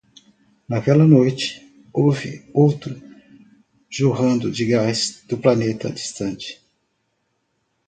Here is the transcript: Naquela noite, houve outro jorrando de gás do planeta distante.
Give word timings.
Naquela 0.67 1.05
noite, 1.05 1.61
houve 1.93 2.49
outro 2.55 2.99
jorrando 3.87 4.49
de 4.49 4.65
gás 4.65 5.23
do 5.29 5.37
planeta 5.37 5.91
distante. 5.91 6.59